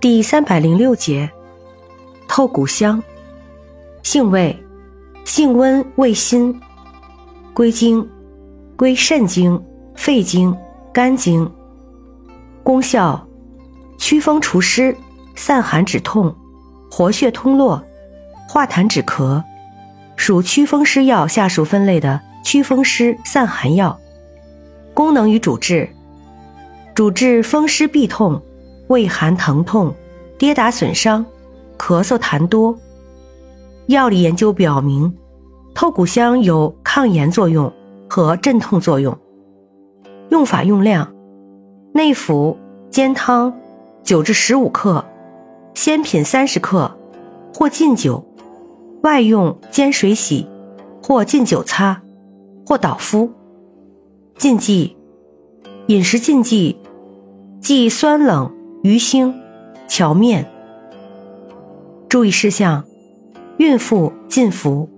[0.00, 1.28] 第三百零六节，
[2.28, 3.02] 透骨香，
[4.04, 4.56] 性味，
[5.24, 6.60] 性温，味辛，
[7.52, 8.08] 归经，
[8.76, 9.60] 归肾经、
[9.96, 10.56] 肺经、
[10.92, 11.50] 肝经。
[12.62, 13.26] 功效，
[13.96, 14.96] 祛风除湿、
[15.34, 16.32] 散寒止痛、
[16.88, 17.82] 活血通络、
[18.48, 19.42] 化痰止咳，
[20.14, 23.98] 属祛风湿药下属分类的祛风湿散寒药。
[24.94, 25.90] 功能与主治，
[26.94, 28.40] 主治风湿痹痛。
[28.88, 29.94] 胃寒疼痛、
[30.38, 31.24] 跌打损伤、
[31.78, 32.76] 咳嗽痰多。
[33.86, 35.14] 药理研究表明，
[35.74, 37.72] 透骨香有抗炎作用
[38.08, 39.16] 和镇痛作用。
[40.30, 41.10] 用法用量：
[41.92, 42.56] 内服
[42.90, 43.52] 煎汤，
[44.02, 45.04] 九至十五克，
[45.74, 46.90] 鲜品三十克，
[47.54, 48.22] 或浸酒；
[49.02, 50.46] 外用煎水洗，
[51.02, 52.02] 或浸酒擦，
[52.66, 53.30] 或捣敷。
[54.36, 54.96] 禁忌：
[55.88, 56.78] 饮食禁忌，
[57.60, 58.50] 忌酸冷。
[58.82, 59.34] 鱼腥、
[59.88, 60.50] 荞面。
[62.08, 62.84] 注意事项：
[63.58, 64.97] 孕妇禁服。